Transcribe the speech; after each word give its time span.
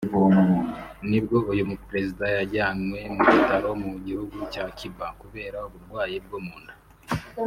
nibwo 1.09 1.37
uyu 1.51 1.63
muperezida 1.71 2.25
yajyanwe 2.35 2.99
mu 3.15 3.23
bitaro 3.31 3.69
mu 3.83 3.91
gihugu 4.05 4.37
cya 4.53 4.65
Cuba 4.77 5.05
kubera 5.21 5.57
uburwayi 5.67 6.17
bwo 6.25 6.37
mu 6.45 6.55
nda 6.61 6.73